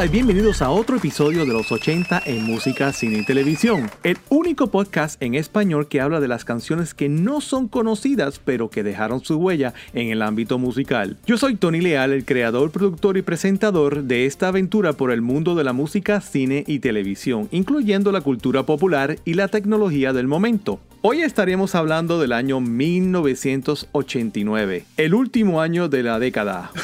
[0.00, 3.90] Hola y bienvenidos a otro episodio de los 80 en música, cine y televisión.
[4.02, 8.70] El único podcast en español que habla de las canciones que no son conocidas pero
[8.70, 11.18] que dejaron su huella en el ámbito musical.
[11.26, 15.54] Yo soy Tony Leal, el creador, productor y presentador de esta aventura por el mundo
[15.54, 20.80] de la música, cine y televisión, incluyendo la cultura popular y la tecnología del momento.
[21.02, 26.70] Hoy estaremos hablando del año 1989, el último año de la década.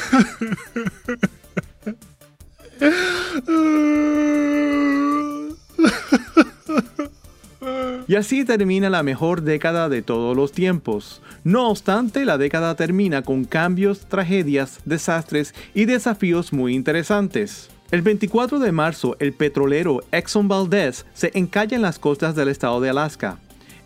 [8.07, 11.21] Y así termina la mejor década de todos los tiempos.
[11.43, 17.69] No obstante, la década termina con cambios, tragedias, desastres y desafíos muy interesantes.
[17.91, 22.79] El 24 de marzo, el petrolero Exxon Valdez se encalla en las costas del estado
[22.79, 23.39] de Alaska.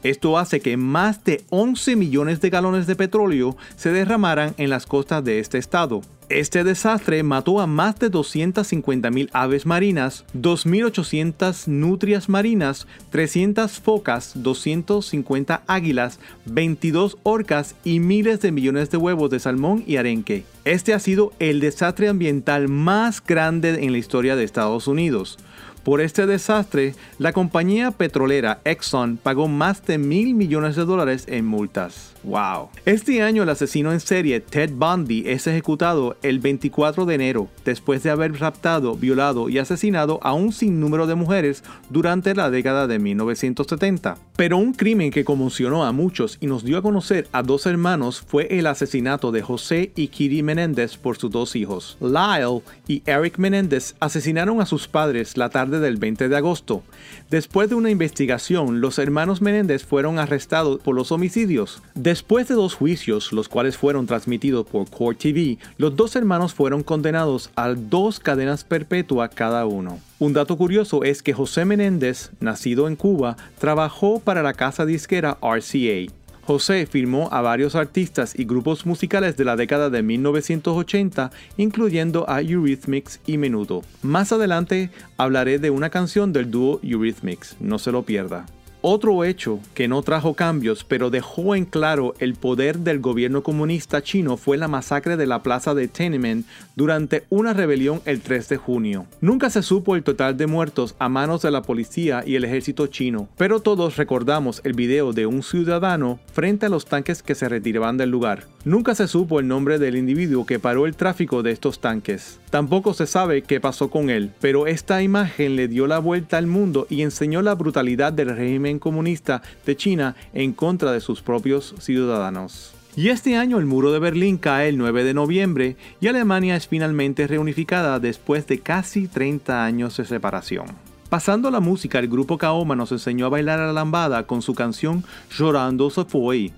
[0.03, 4.87] Esto hace que más de 11 millones de galones de petróleo se derramaran en las
[4.87, 6.01] costas de este estado.
[6.33, 15.63] Este desastre mató a más de 250.000 aves marinas, 2.800 nutrias marinas, 300 focas, 250
[15.67, 20.45] águilas, 22 orcas y miles de millones de huevos de salmón y arenque.
[20.63, 25.37] Este ha sido el desastre ambiental más grande en la historia de Estados Unidos.
[25.83, 31.45] Por este desastre, la compañía petrolera Exxon pagó más de mil millones de dólares en
[31.45, 32.13] multas.
[32.23, 32.69] ¡Wow!
[32.85, 38.03] Este año el asesino en serie Ted Bundy es ejecutado el 24 de enero, después
[38.03, 42.99] de haber raptado, violado y asesinado a un sinnúmero de mujeres durante la década de
[42.99, 44.17] 1970.
[44.35, 48.21] Pero un crimen que conmocionó a muchos y nos dio a conocer a dos hermanos
[48.21, 51.97] fue el asesinato de José y Kitty Menéndez por sus dos hijos.
[52.01, 56.83] Lyle y Eric Menéndez asesinaron a sus padres la tarde del 20 de agosto.
[57.29, 61.81] Después de una investigación, los hermanos Menéndez fueron arrestados por los homicidios.
[62.11, 66.83] Después de dos juicios, los cuales fueron transmitidos por Court TV, los dos hermanos fueron
[66.83, 69.97] condenados a dos cadenas perpetuas cada uno.
[70.19, 75.37] Un dato curioso es que José Menéndez, nacido en Cuba, trabajó para la casa disquera
[75.41, 76.11] RCA.
[76.41, 82.41] José firmó a varios artistas y grupos musicales de la década de 1980, incluyendo a
[82.41, 83.83] Eurythmics y Menudo.
[84.01, 88.47] Más adelante hablaré de una canción del dúo Eurythmics, no se lo pierda.
[88.83, 94.01] Otro hecho que no trajo cambios pero dejó en claro el poder del gobierno comunista
[94.01, 98.57] chino fue la masacre de la plaza de Tiananmen durante una rebelión el 3 de
[98.57, 99.05] junio.
[99.21, 102.87] Nunca se supo el total de muertos a manos de la policía y el ejército
[102.87, 107.49] chino, pero todos recordamos el video de un ciudadano frente a los tanques que se
[107.49, 108.47] retiraban del lugar.
[108.65, 112.39] Nunca se supo el nombre del individuo que paró el tráfico de estos tanques.
[112.49, 116.47] Tampoco se sabe qué pasó con él, pero esta imagen le dio la vuelta al
[116.47, 121.75] mundo y enseñó la brutalidad del régimen comunista de China en contra de sus propios
[121.79, 122.73] ciudadanos.
[122.95, 126.67] Y este año el muro de Berlín cae el 9 de noviembre y Alemania es
[126.67, 130.65] finalmente reunificada después de casi 30 años de separación.
[131.09, 134.41] Pasando a la música, el grupo Kaoma nos enseñó a bailar a la lambada con
[134.41, 136.51] su canción Llorando se fue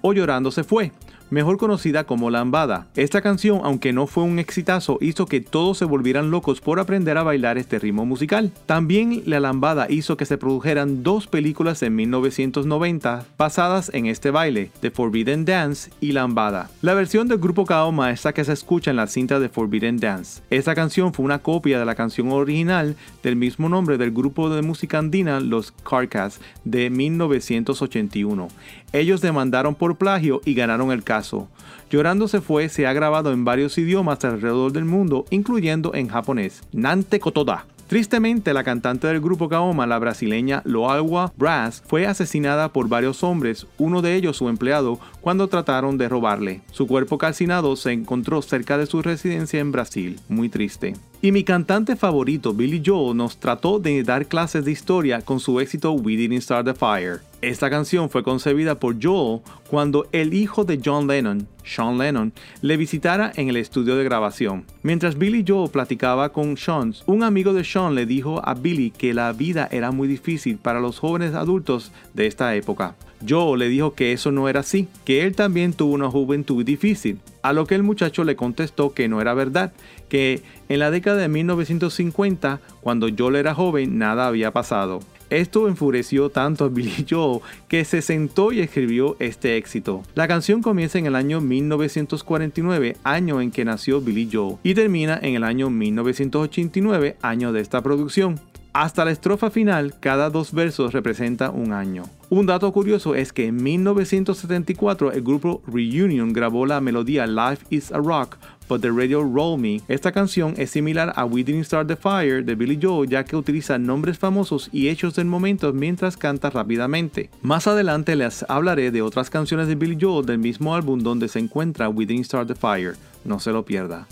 [0.00, 0.92] o Llorando se fue,
[1.30, 2.86] mejor conocida como Lambada.
[2.96, 7.16] Esta canción, aunque no fue un exitazo, hizo que todos se volvieran locos por aprender
[7.16, 8.52] a bailar este ritmo musical.
[8.66, 14.70] También la Lambada hizo que se produjeran dos películas en 1990 basadas en este baile,
[14.80, 16.70] The Forbidden Dance y Lambada.
[16.82, 19.98] La versión del grupo Kaoma es la que se escucha en la cinta de Forbidden
[19.98, 20.42] Dance.
[20.50, 24.62] Esta canción fue una copia de la canción original del mismo nombre del grupo de
[24.62, 28.48] música andina Los Carcas de 1981.
[28.92, 31.48] Ellos demandaron por plagio y ganaron el caso.
[31.90, 36.62] Llorando se fue se ha grabado en varios idiomas alrededor del mundo, incluyendo en japonés.
[36.72, 37.66] Nante Kotoda.
[37.90, 43.66] Tristemente, la cantante del grupo Kaoma, la brasileña Loalwa Brass, fue asesinada por varios hombres,
[43.78, 46.60] uno de ellos su empleado, cuando trataron de robarle.
[46.70, 50.20] Su cuerpo calcinado se encontró cerca de su residencia en Brasil.
[50.28, 50.94] Muy triste.
[51.22, 55.60] Y mi cantante favorito, Billy Joel, nos trató de dar clases de historia con su
[55.60, 57.20] éxito We Didn't Start the Fire.
[57.42, 62.32] Esta canción fue concebida por Joel cuando el hijo de John Lennon, Sean Lennon,
[62.62, 64.64] le visitara en el estudio de grabación.
[64.82, 69.12] Mientras Billy Joel platicaba con Sean, un amigo de Sean le dijo a Billy que
[69.12, 72.96] la vida era muy difícil para los jóvenes adultos de esta época.
[73.26, 77.20] Joel le dijo que eso no era así, que él también tuvo una juventud difícil,
[77.42, 79.72] a lo que el muchacho le contestó que no era verdad,
[80.10, 85.00] que en la década de 1950, cuando Joel era joven, nada había pasado.
[85.30, 90.02] Esto enfureció tanto a Billy Joel que se sentó y escribió este éxito.
[90.14, 95.18] La canción comienza en el año 1949, año en que nació Billy Joel, y termina
[95.22, 98.49] en el año 1989, año de esta producción.
[98.72, 102.04] Hasta la estrofa final, cada dos versos representa un año.
[102.28, 107.90] Un dato curioso es que en 1974 el grupo Reunion grabó la melodía Life is
[107.90, 108.36] a Rock
[108.68, 109.80] but the Radio Roll Me.
[109.88, 113.34] Esta canción es similar a We Didn't Start the Fire de Billy Joel ya que
[113.34, 117.28] utiliza nombres famosos y hechos del momento mientras canta rápidamente.
[117.42, 121.40] Más adelante les hablaré de otras canciones de Billy Joel del mismo álbum donde se
[121.40, 122.94] encuentra We Didn't Start the Fire.
[123.24, 124.06] No se lo pierda.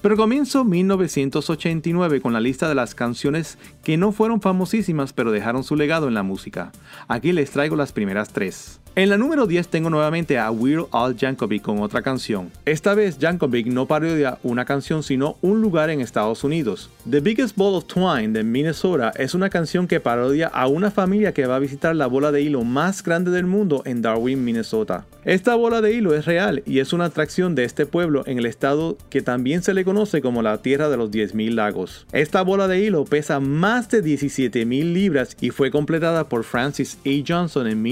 [0.00, 5.64] Pero comienzo 1989 con la lista de las canciones que no fueron famosísimas pero dejaron
[5.64, 6.70] su legado en la música.
[7.08, 8.80] Aquí les traigo las primeras tres.
[8.94, 12.50] En la número 10 tengo nuevamente a Weird Al Yankovic con otra canción.
[12.64, 16.90] Esta vez Yankovic no parodia una canción sino un lugar en Estados Unidos.
[17.08, 21.32] The Biggest Ball of Twine de Minnesota es una canción que parodia a una familia
[21.32, 25.06] que va a visitar la bola de hilo más grande del mundo en Darwin, Minnesota.
[25.24, 28.46] Esta bola de hilo es real y es una atracción de este pueblo en el
[28.46, 32.06] estado que también se le conoce como la Tierra de los 10.000 lagos.
[32.12, 37.10] Esta bola de hilo pesa más de 17.000 libras y fue completada por Francis A.
[37.26, 37.82] Johnson en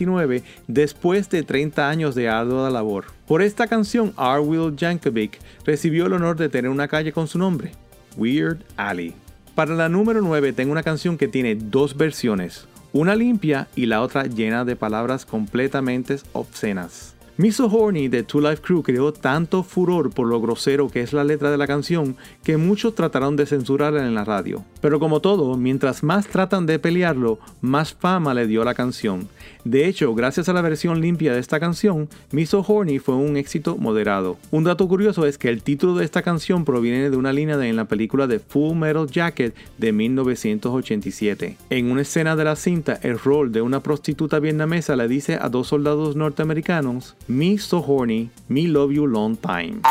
[0.00, 3.06] 1979 después de 30 años de ardua labor.
[3.26, 4.40] Por esta canción, R.
[4.40, 7.72] Will Jankovic recibió el honor de tener una calle con su nombre,
[8.16, 9.14] Weird Alley.
[9.54, 14.02] Para la número 9 tengo una canción que tiene dos versiones, una limpia y la
[14.02, 17.14] otra llena de palabras completamente obscenas.
[17.40, 21.24] Miso Horny de Two Life Crew creó tanto furor por lo grosero que es la
[21.24, 22.14] letra de la canción
[22.44, 24.62] que muchos trataron de censurarla en la radio.
[24.82, 29.26] Pero como todo, mientras más tratan de pelearlo, más fama le dio la canción.
[29.64, 33.78] De hecho, gracias a la versión limpia de esta canción, Miso Horny fue un éxito
[33.78, 34.36] moderado.
[34.50, 37.68] Un dato curioso es que el título de esta canción proviene de una línea de
[37.68, 41.56] en la película de Full Metal Jacket de 1987.
[41.70, 45.48] En una escena de la cinta, el rol de una prostituta vietnamesa le dice a
[45.48, 49.82] dos soldados norteamericanos, me So Horny, Me Love You Long Time.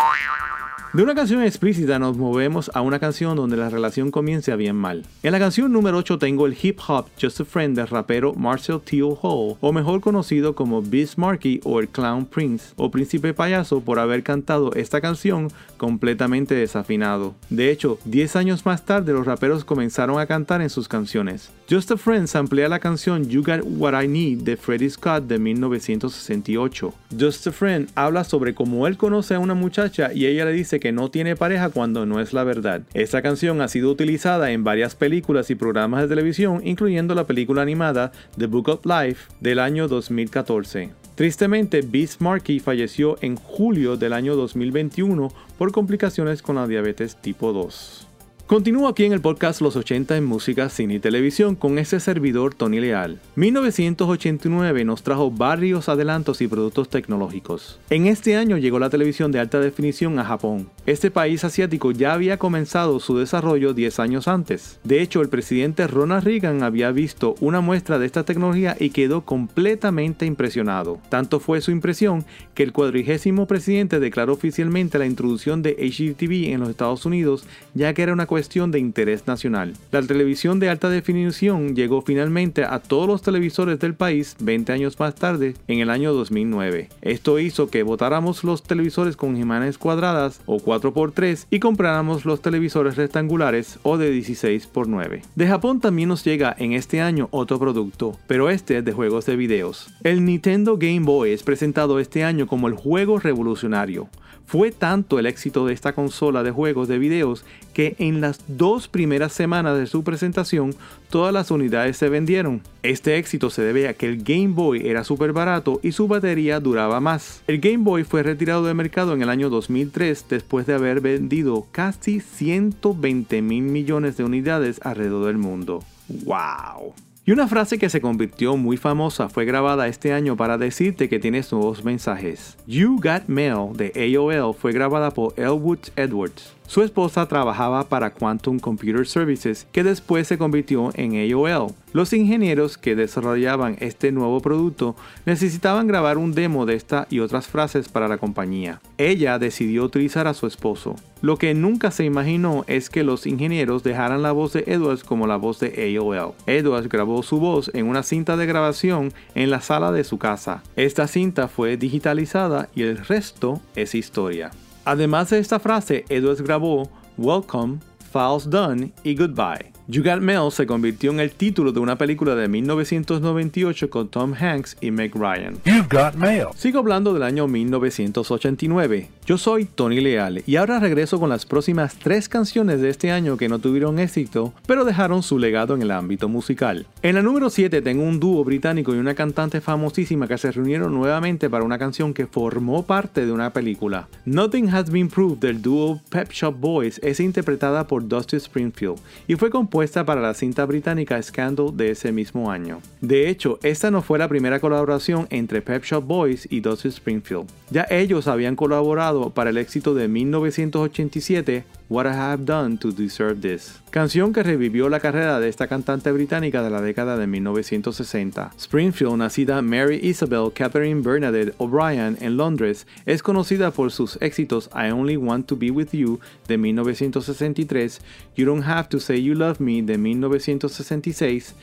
[0.91, 5.06] De una canción explícita nos movemos a una canción donde la relación comienza bien mal.
[5.21, 8.81] En la canción número 8 tengo el hip hop Just a Friend del rapero Marcel
[8.81, 10.81] Teal Hall, o mejor conocido como
[11.15, 17.35] Marky o el Clown Prince, o Príncipe Payaso por haber cantado esta canción completamente desafinado.
[17.51, 21.51] De hecho, 10 años más tarde los raperos comenzaron a cantar en sus canciones.
[21.69, 25.38] Just a Friend amplía la canción You Got What I Need de Freddie Scott de
[25.38, 26.94] 1968.
[27.19, 30.79] Just a Friend habla sobre cómo él conoce a una muchacha y ella le dice
[30.80, 32.81] que no tiene pareja cuando no es la verdad.
[32.94, 37.62] Esta canción ha sido utilizada en varias películas y programas de televisión, incluyendo la película
[37.62, 40.92] animada The Book of Life del año 2014.
[41.16, 47.52] Tristemente, Beast Markey falleció en julio del año 2021 por complicaciones con la diabetes tipo
[47.52, 48.08] 2.
[48.50, 52.56] Continúo aquí en el podcast Los 80 en música, cine y televisión con este servidor
[52.56, 53.19] Tony Leal.
[53.36, 57.80] 1989 nos trajo varios adelantos y productos tecnológicos.
[57.92, 60.68] En este año llegó la televisión de alta definición a Japón.
[60.88, 64.80] Este país asiático ya había comenzado su desarrollo 10 años antes.
[64.84, 69.25] De hecho, el presidente Ronald Reagan había visto una muestra de esta tecnología y quedó
[69.25, 70.98] completamente impresionado.
[71.10, 72.25] Tanto fue su impresión
[72.56, 77.44] que el cuadrigésimo presidente declaró oficialmente la introducción de HDTV en los Estados Unidos,
[77.75, 79.74] ya que era una cuestión de interés nacional.
[79.91, 84.97] La televisión de alta definición llegó finalmente a todos los televisores del país 20 años
[84.99, 86.87] más tarde, en el año 2009.
[87.02, 92.95] Esto hizo que votáramos los televisores con imágenes cuadradas o 4x3 y compráramos los televisores
[92.95, 95.21] rectangulares o de 16x9.
[95.35, 99.25] De Japón también nos llega en este año otro producto, pero este es de juegos
[99.25, 99.90] de videos.
[100.04, 104.09] El Nintendo Game Boy es presentado este año como el juego revolucionario.
[104.49, 108.87] Fue tanto el éxito de esta consola de juegos de videos que en las dos
[108.87, 110.73] primeras semanas de su presentación
[111.11, 112.63] todas las unidades se vendieron.
[112.81, 116.59] Este éxito se debe a que el Game Boy era súper barato y su batería
[116.59, 117.44] duraba más.
[117.45, 121.68] El Game Boy fue retirado del mercado en el año 2003 después de haber vendido
[121.71, 125.83] casi 120 mil millones de unidades alrededor del mundo.
[126.07, 126.95] ¡Wow!
[127.30, 131.19] Y una frase que se convirtió muy famosa fue grabada este año para decirte que
[131.19, 132.57] tienes nuevos mensajes.
[132.66, 136.58] You Got Mail de AOL fue grabada por Elwood Edwards.
[136.69, 141.73] Su esposa trabajaba para Quantum Computer Services, que después se convirtió en AOL.
[141.94, 144.95] Los ingenieros que desarrollaban este nuevo producto
[145.26, 148.81] necesitaban grabar un demo de esta y otras frases para la compañía.
[148.99, 150.95] Ella decidió utilizar a su esposo.
[151.23, 155.26] Lo que nunca se imaginó es que los ingenieros dejaran la voz de Edwards como
[155.26, 156.35] la voz de AOL.
[156.45, 160.61] Edwards grabó su voz en una cinta de grabación en la sala de su casa.
[160.76, 164.52] Esta cinta fue digitalizada y el resto es historia.
[164.90, 167.78] Además de esta frase, Edwards grabó Welcome,
[168.12, 169.79] Files Done y Goodbye.
[169.92, 174.36] You Got Mail se convirtió en el título de una película de 1998 con Tom
[174.40, 175.56] Hanks y Meg Ryan.
[175.66, 176.50] You've got mail.
[176.56, 179.10] Sigo hablando del año 1989.
[179.26, 183.36] Yo soy Tony Leal y ahora regreso con las próximas tres canciones de este año
[183.36, 186.86] que no tuvieron éxito, pero dejaron su legado en el ámbito musical.
[187.02, 190.94] En la número 7 tengo un dúo británico y una cantante famosísima que se reunieron
[190.94, 194.08] nuevamente para una canción que formó parte de una película.
[194.26, 199.36] Nothing Has Been Proved del dúo Pep Shop Boys es interpretada por Dusty Springfield y
[199.36, 202.81] fue compuesta para la cinta británica Scandal de ese mismo año.
[203.00, 207.48] De hecho, esta no fue la primera colaboración entre Pep Shop Boys y Dusty Springfield.
[207.69, 213.42] Ya ellos habían colaborado para el éxito de 1987 What I Have Done to Deserve
[213.42, 218.52] This, canción que revivió la carrera de esta cantante británica de la década de 1960.
[218.60, 224.92] Springfield, nacida Mary Isabel Catherine Bernadette O'Brien en Londres, es conocida por sus éxitos I
[224.92, 228.02] Only Want to Be With You de 1963,
[228.36, 231.56] You Don't Have to Say You Love Me de 1966,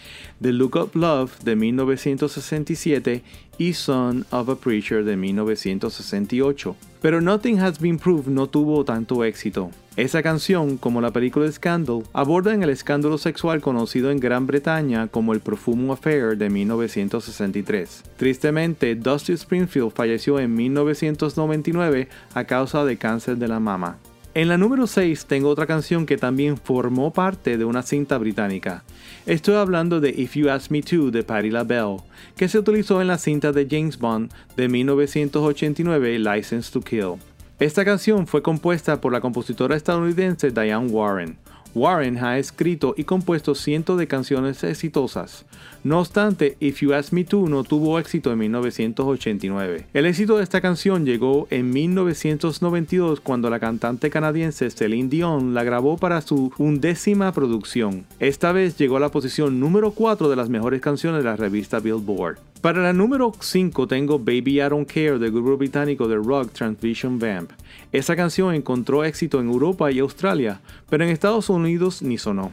[0.42, 3.22] The Look of Love de 1967
[3.58, 6.74] y Son of a Preacher de 1968.
[7.00, 9.70] Pero Nothing Has Been Proved no tuvo tanto éxito.
[9.96, 15.32] Esa canción, como la película Scandal, abordan el escándalo sexual conocido en Gran Bretaña como
[15.32, 18.02] el Profumo Affair de 1963.
[18.18, 23.96] Tristemente, Dusty Springfield falleció en 1999 a causa de cáncer de la mama.
[24.34, 28.84] En la número 6 tengo otra canción que también formó parte de una cinta británica.
[29.24, 32.02] Estoy hablando de If You Ask Me To de Patti LaBelle,
[32.36, 37.14] que se utilizó en la cinta de James Bond de 1989 License to Kill.
[37.58, 41.38] Esta canción fue compuesta por la compositora estadounidense Diane Warren.
[41.74, 45.46] Warren ha escrito y compuesto cientos de canciones exitosas.
[45.82, 49.86] No obstante, If You Ask Me To no tuvo éxito en 1989.
[49.94, 55.64] El éxito de esta canción llegó en 1992 cuando la cantante canadiense Celine Dion la
[55.64, 58.04] grabó para su undécima producción.
[58.20, 61.80] Esta vez llegó a la posición número 4 de las mejores canciones de la revista
[61.80, 62.36] Billboard.
[62.66, 67.16] Para la número 5 tengo Baby I Don't Care del grupo británico de rock Transvision
[67.16, 67.52] Vamp.
[67.92, 72.50] Esta canción encontró éxito en Europa y Australia, pero en Estados Unidos ni sonó.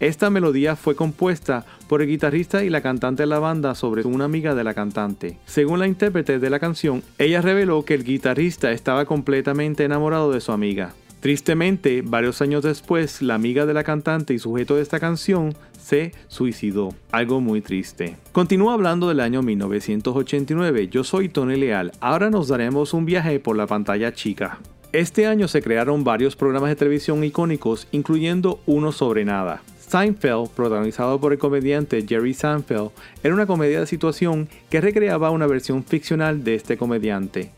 [0.00, 4.24] Esta melodía fue compuesta por el guitarrista y la cantante de la banda sobre una
[4.24, 5.38] amiga de la cantante.
[5.44, 10.40] Según la intérprete de la canción, ella reveló que el guitarrista estaba completamente enamorado de
[10.40, 10.94] su amiga.
[11.22, 16.10] Tristemente, varios años después, la amiga de la cantante y sujeto de esta canción se
[16.26, 16.96] suicidó.
[17.12, 18.16] Algo muy triste.
[18.32, 20.88] Continúo hablando del año 1989.
[20.88, 21.92] Yo soy Tony Leal.
[22.00, 24.58] Ahora nos daremos un viaje por la pantalla chica.
[24.92, 29.62] Este año se crearon varios programas de televisión icónicos, incluyendo uno sobre nada.
[29.78, 32.90] Seinfeld, protagonizado por el comediante Jerry Seinfeld,
[33.22, 37.52] era una comedia de situación que recreaba una versión ficcional de este comediante.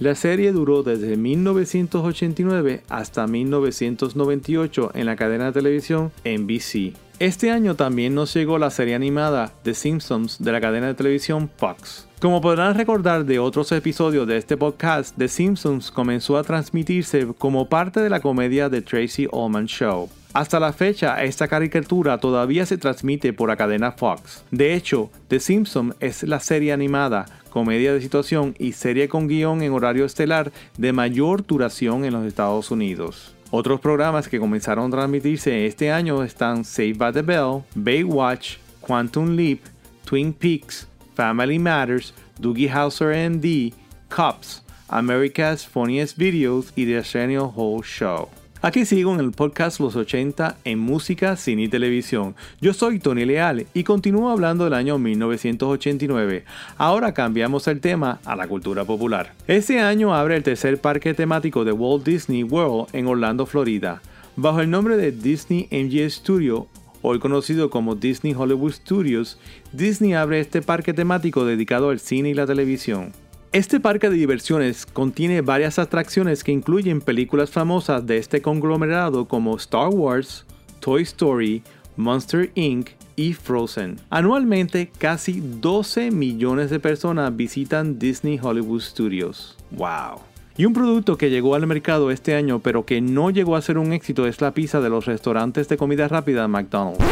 [0.00, 6.94] La serie duró desde 1989 hasta 1998 en la cadena de televisión NBC.
[7.18, 11.50] Este año también nos llegó la serie animada The Simpsons de la cadena de televisión
[11.54, 12.08] Fox.
[12.18, 17.68] Como podrán recordar de otros episodios de este podcast, The Simpsons comenzó a transmitirse como
[17.68, 20.08] parte de la comedia The Tracy Ullman Show.
[20.32, 24.44] Hasta la fecha, esta caricatura todavía se transmite por la cadena Fox.
[24.52, 29.62] De hecho, The Simpsons es la serie animada, comedia de situación y serie con guion
[29.62, 33.34] en horario estelar de mayor duración en los Estados Unidos.
[33.50, 39.34] Otros programas que comenzaron a transmitirse este año están Saved by the Bell, Baywatch, Quantum
[39.36, 39.60] Leap,
[40.04, 43.72] Twin Peaks, Family Matters, Doogie Howser MD,
[44.08, 48.39] Cops, America's Funniest Videos y The Arsenio Hall Show.
[48.62, 52.34] Aquí sigo en el podcast Los 80 en música, cine y televisión.
[52.60, 56.44] Yo soy Tony Leal y continúo hablando del año 1989.
[56.76, 59.32] Ahora cambiamos el tema a la cultura popular.
[59.46, 64.02] Este año abre el tercer parque temático de Walt Disney World en Orlando, Florida.
[64.36, 66.66] Bajo el nombre de Disney MGM Studio,
[67.00, 69.38] hoy conocido como Disney Hollywood Studios,
[69.72, 73.12] Disney abre este parque temático dedicado al cine y la televisión.
[73.52, 79.56] Este parque de diversiones contiene varias atracciones que incluyen películas famosas de este conglomerado como
[79.56, 80.46] Star Wars,
[80.78, 81.64] Toy Story,
[81.96, 82.90] Monster Inc.
[83.16, 83.98] y Frozen.
[84.08, 89.56] Anualmente, casi 12 millones de personas visitan Disney Hollywood Studios.
[89.72, 90.20] ¡Wow!
[90.56, 93.78] Y un producto que llegó al mercado este año pero que no llegó a ser
[93.78, 97.04] un éxito es la pizza de los restaurantes de comida rápida McDonald's.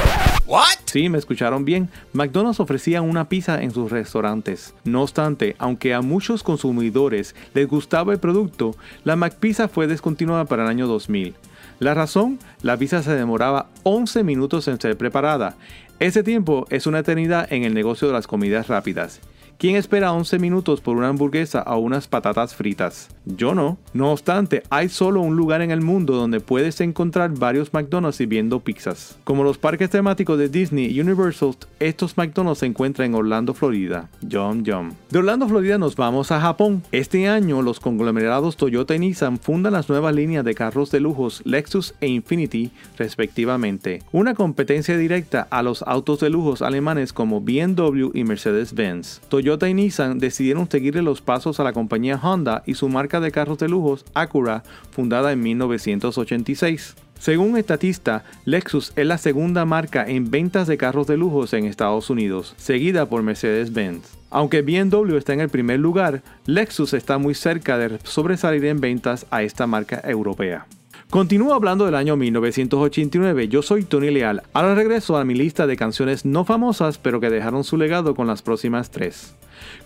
[0.49, 0.79] What?
[0.87, 1.91] Sí, me escucharon bien.
[2.15, 4.75] McDonald's ofrecía una pizza en sus restaurantes.
[4.83, 8.75] No obstante, aunque a muchos consumidores les gustaba el producto,
[9.05, 11.35] la McPizza fue descontinuada para el año 2000.
[11.81, 15.57] La razón, la pizza se demoraba 11 minutos en ser preparada.
[15.99, 19.21] Ese tiempo es una eternidad en el negocio de las comidas rápidas.
[19.59, 23.09] ¿Quién espera 11 minutos por una hamburguesa o unas patatas fritas?
[23.25, 23.77] Yo no.
[23.93, 28.61] No obstante, hay solo un lugar en el mundo donde puedes encontrar varios McDonald's sirviendo
[28.61, 29.19] pizzas.
[29.25, 34.09] Como los parques temáticos de Disney y Universal, estos McDonald's se encuentran en Orlando, Florida.
[34.21, 34.93] Yum Yum.
[35.11, 36.85] De Orlando, Florida nos vamos a Japón.
[36.93, 41.43] Este año los conglomerados Toyota y Nissan fundan las nuevas líneas de carros de lujos
[41.45, 44.05] Lexus e Infinity respectivamente.
[44.13, 49.21] Una competencia directa a los autos de lujos alemanes como BMW y Mercedes-Benz.
[49.29, 53.31] Toyota y Nissan decidieron seguirle los pasos a la compañía Honda y su marca de
[53.31, 56.97] carros de lujos Acura, fundada en 1986.
[57.19, 62.11] Según estatista, Lexus es la segunda marca en ventas de carros de lujos en Estados
[62.11, 64.19] Unidos, seguida por Mercedes-Benz.
[64.31, 69.27] Aunque BMW está en el primer lugar, Lexus está muy cerca de sobresalir en ventas
[69.31, 70.67] a esta marca europea.
[71.11, 73.49] Continúo hablando del año 1989.
[73.49, 74.43] Yo soy Tony Leal.
[74.53, 78.27] Ahora regreso a mi lista de canciones no famosas, pero que dejaron su legado con
[78.27, 79.35] las próximas tres.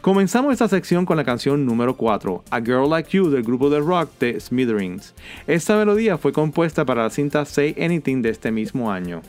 [0.01, 3.79] Comenzamos esta sección con la canción número 4, A Girl Like You del grupo de
[3.79, 5.15] rock de Smithereens.
[5.47, 9.23] Esta melodía fue compuesta para la cinta Say Anything de este mismo año.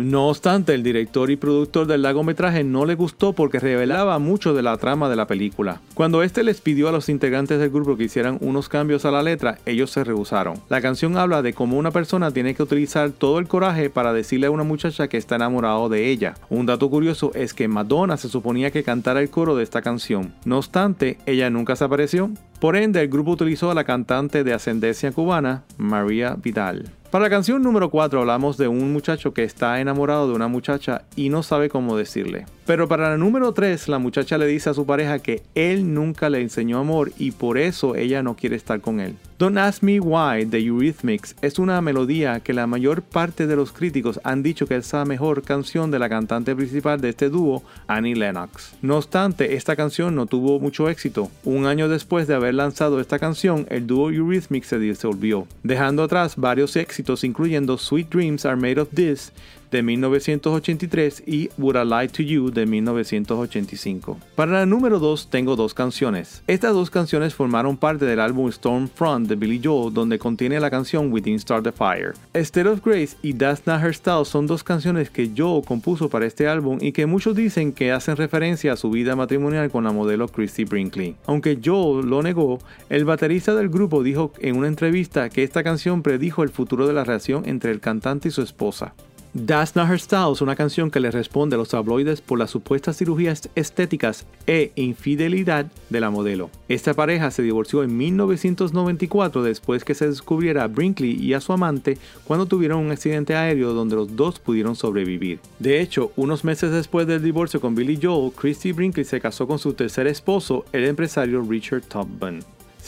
[0.00, 4.62] No obstante, el director y productor del largometraje no le gustó porque revelaba mucho de
[4.62, 5.80] la trama de la película.
[5.94, 9.22] Cuando este les pidió a los integrantes del grupo que hicieran unos cambios a la
[9.22, 10.58] letra, ellos se rehusaron.
[10.68, 14.46] La canción habla de cómo una persona tiene que utilizar todo el coraje para decirle
[14.46, 16.34] a una muchacha que está enamorado de ella.
[16.48, 20.32] Un dato curioso es que Madonna se suponía que cantara el coro de esta canción.
[20.44, 22.30] No obstante, ella nunca se apareció.
[22.60, 26.90] Por ende, el grupo utilizó a la cantante de ascendencia cubana, María Vidal.
[27.10, 31.06] Para la canción número 4 hablamos de un muchacho que está enamorado de una muchacha
[31.16, 32.44] y no sabe cómo decirle.
[32.70, 36.30] Pero para la número 3 la muchacha le dice a su pareja que él nunca
[36.30, 39.16] le enseñó amor y por eso ella no quiere estar con él.
[39.40, 43.72] Don't Ask Me Why de Eurythmics es una melodía que la mayor parte de los
[43.72, 47.64] críticos han dicho que es la mejor canción de la cantante principal de este dúo,
[47.88, 48.74] Annie Lennox.
[48.82, 51.30] No obstante, esta canción no tuvo mucho éxito.
[51.42, 56.36] Un año después de haber lanzado esta canción, el dúo Eurythmics se disolvió, dejando atrás
[56.36, 59.32] varios éxitos incluyendo Sweet Dreams Are Made of This
[59.70, 64.18] de 1983 y Would I Lie to You de 1985.
[64.34, 66.42] Para la número 2 tengo dos canciones.
[66.46, 71.12] Estas dos canciones formaron parte del álbum Stormfront de Billy Joel donde contiene la canción
[71.12, 72.14] Within Start the Fire.
[72.34, 76.26] State of Grace y That's Not Her Style son dos canciones que Joel compuso para
[76.26, 79.92] este álbum y que muchos dicen que hacen referencia a su vida matrimonial con la
[79.92, 81.16] modelo Christy Brinkley.
[81.26, 86.02] Aunque Joel lo negó, el baterista del grupo dijo en una entrevista que esta canción
[86.02, 88.94] predijo el futuro de la relación entre el cantante y su esposa.
[89.32, 92.50] That's Not Her Style es una canción que le responde a los tabloides por las
[92.50, 96.50] supuestas cirugías estéticas e infidelidad de la modelo.
[96.68, 101.52] Esta pareja se divorció en 1994 después que se descubriera a Brinkley y a su
[101.52, 105.38] amante cuando tuvieron un accidente aéreo donde los dos pudieron sobrevivir.
[105.60, 109.60] De hecho, unos meses después del divorcio con Billy Joel, Christy Brinkley se casó con
[109.60, 112.40] su tercer esposo, el empresario Richard Tubman.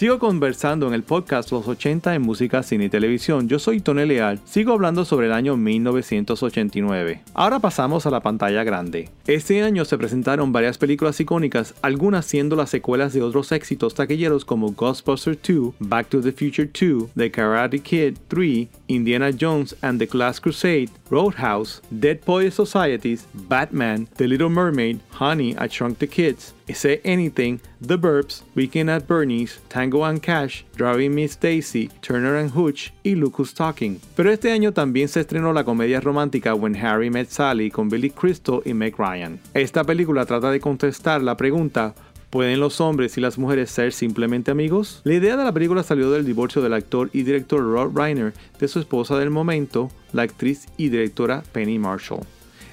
[0.02, 3.48] Sigo conversando en el podcast Los 80 en música, cine y televisión.
[3.48, 4.40] Yo soy Tony Leal.
[4.44, 7.22] Sigo hablando sobre el año 1989.
[7.34, 9.10] Ahora pasamos a la pantalla grande.
[9.28, 14.44] Este año se presentaron varias películas icónicas, algunas siendo las secuelas de otros éxitos taquilleros
[14.44, 20.04] como Ghostbusters 2, Back to the Future 2, The Karate Kid 3, Indiana Jones and
[20.04, 26.08] the Last Crusade, Roadhouse, Dead Poets Societies, Batman, The Little Mermaid, Honey, I Shrunk the
[26.08, 32.36] Kids, Say Anything, The Burbs, Weekend at Bernie's, Tango and Cash, Driving Miss Daisy, Turner
[32.36, 34.00] and Hooch y Lucas Talking.
[34.16, 38.10] Pero este año también se estrenó la comedia romántica When Harry Met Sally con Billy
[38.10, 39.38] Crystal y Meg Ryan.
[39.54, 41.94] Esta película trata de contestar la pregunta
[42.32, 45.02] ¿Pueden los hombres y las mujeres ser simplemente amigos?
[45.04, 48.68] La idea de la película salió del divorcio del actor y director Rod Reiner de
[48.68, 52.24] su esposa del momento, la actriz y directora Penny Marshall.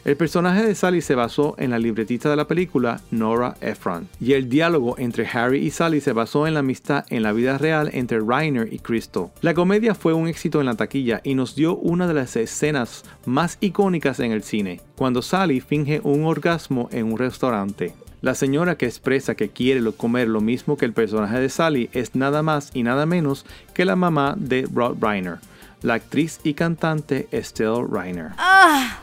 [0.10, 4.34] El personaje de Sally se basó en la libretista de la película Nora Ephron, y
[4.34, 7.92] el diálogo entre Harry y Sally se basó en la amistad en la vida real
[7.94, 9.28] entre Reiner y Crystal.
[9.42, 13.04] La comedia fue un éxito en la taquilla y nos dio una de las escenas
[13.28, 17.94] más icónicas en el cine, cuando Sally finge un orgasmo en un restaurante.
[18.22, 22.16] La señora que expresa que quiere comer lo mismo que el personaje de Sally es
[22.16, 23.46] nada más y nada menos
[23.76, 25.38] que la mamá de Rod Reiner,
[25.84, 28.32] la actriz y cantante Estelle Reiner.
[28.40, 29.02] Ah.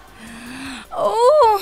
[0.98, 1.60] Oh.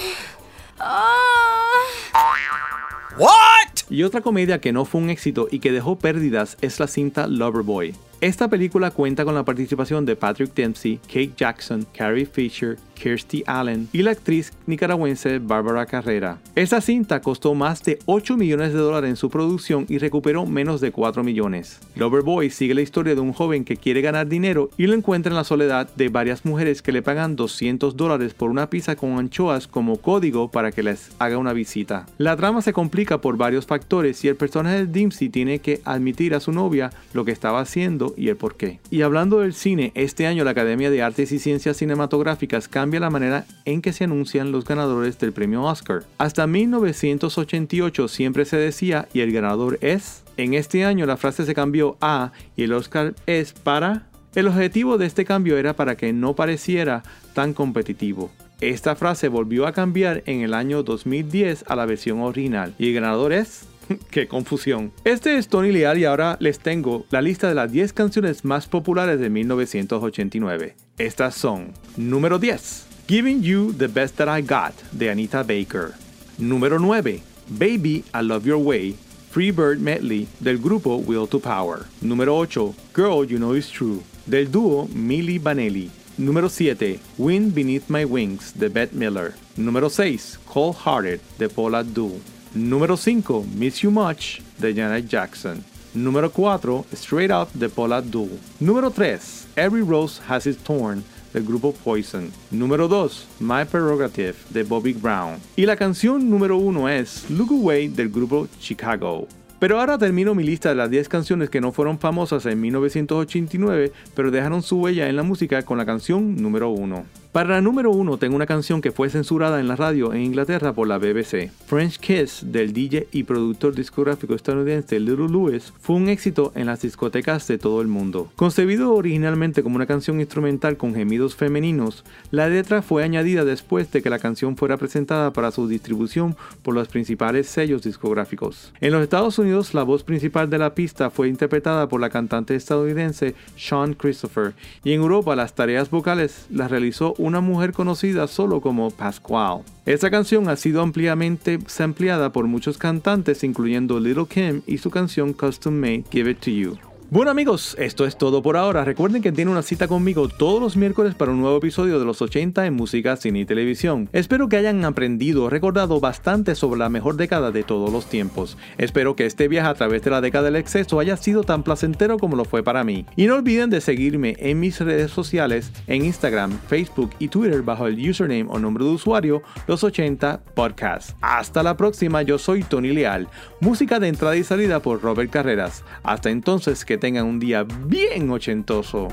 [3.19, 3.91] What?
[3.91, 7.27] Y otra comedia que no fue un éxito y que dejó pérdidas es la cinta
[7.27, 7.95] Loverboy.
[8.21, 13.89] Esta película cuenta con la participación de Patrick Dempsey, Kate Jackson, Carrie Fisher, Kirstie Allen
[13.93, 16.39] y la actriz nicaragüense Bárbara Carrera.
[16.55, 20.81] Esta cinta costó más de 8 millones de dólares en su producción y recuperó menos
[20.81, 21.81] de 4 millones.
[21.97, 25.37] Loverboy sigue la historia de un joven que quiere ganar dinero y lo encuentra en
[25.37, 29.67] la soledad de varias mujeres que le pagan 200 dólares por una pizza con anchoas
[29.67, 32.07] como código para que les haga una visita.
[32.19, 36.35] La trama se complica por varios factores y el personaje de Dempsey tiene que admitir
[36.35, 38.81] a su novia lo que estaba haciendo y el por qué.
[38.91, 43.09] Y hablando del cine, este año la Academia de Artes y Ciencias Cinematográficas cambia la
[43.09, 46.03] manera en que se anuncian los ganadores del premio Oscar.
[46.19, 50.23] Hasta 1988 siempre se decía y el ganador es.
[50.37, 54.09] En este año la frase se cambió a y el Oscar es para.
[54.35, 58.31] El objetivo de este cambio era para que no pareciera tan competitivo.
[58.61, 62.95] Esta frase volvió a cambiar en el año 2010 a la versión original y el
[62.95, 63.67] ganador es
[64.11, 64.93] ¡Qué confusión!
[65.05, 68.67] Este es Tony Leal y ahora les tengo la lista de las 10 canciones más
[68.67, 70.77] populares de 1989.
[70.99, 75.93] Estas son: Número 10, Giving You the Best That I Got de Anita Baker.
[76.39, 78.97] Número 9, Baby I Love Your Way,
[79.31, 81.87] Freebird Medley del grupo Will to Power.
[82.01, 85.91] Número 8, Girl You Know It's True del dúo Milli Vanelli.
[86.17, 89.35] Número 7, Wind Beneath My Wings de Bette Miller.
[89.57, 92.21] Número 6, Cold Hearted de Paula Abdul.
[92.55, 95.65] Número 5, Miss You Much de Janet Jackson.
[95.93, 98.31] Número 4, Straight Up de Paula Abdul.
[98.61, 102.31] Número 3, Every Rose Has Its Thorn del grupo Poison.
[102.53, 105.41] Número 2, My Prerogative de Bobby Brown.
[105.57, 109.27] Y la canción número 1 es Look Away del grupo Chicago.
[109.59, 113.93] Pero ahora termino mi lista de las 10 canciones que no fueron famosas en 1989,
[114.15, 117.24] pero dejaron su huella en la música con la canción número 1.
[117.35, 120.73] Para la número 1 tengo una canción que fue censurada en la radio en Inglaterra
[120.73, 121.51] por la BBC.
[121.67, 126.83] French Kiss del DJ y productor discográfico estadounidense Little Lewis fue un éxito en las
[126.83, 128.31] discotecas de todo el mundo.
[128.37, 134.01] Concebido originalmente como una canción instrumental con gemidos femeninos, la letra fue añadida después de
[134.01, 138.73] que la canción fuera presentada para su distribución por los principales sellos discográficos.
[138.81, 142.55] En los Estados Unidos la voz principal de la pista fue interpretada por la cantante
[142.55, 144.53] estadounidense Sean Christopher
[144.85, 149.63] y en Europa las tareas vocales las realizó una mujer conocida solo como Pascual.
[149.87, 155.33] Esta canción ha sido ampliamente sampleada por muchos cantantes, incluyendo Little Kim y su canción
[155.33, 156.94] Custom Made Give It To You.
[157.11, 158.83] Bueno amigos, esto es todo por ahora.
[158.83, 162.23] Recuerden que tienen una cita conmigo todos los miércoles para un nuevo episodio de los
[162.23, 164.09] 80 en música, cine y televisión.
[164.13, 168.57] Espero que hayan aprendido o recordado bastante sobre la mejor década de todos los tiempos.
[168.79, 172.19] Espero que este viaje a través de la década del exceso haya sido tan placentero
[172.19, 173.05] como lo fue para mí.
[173.17, 177.87] Y no olviden de seguirme en mis redes sociales en Instagram, Facebook y Twitter bajo
[177.87, 181.11] el username o nombre de usuario los 80 Podcast.
[181.21, 183.29] Hasta la próxima, yo soy Tony Leal.
[183.61, 185.85] Música de entrada y salida por Robert Carreras.
[186.03, 189.09] Hasta entonces que tengan un día bien ochentoso.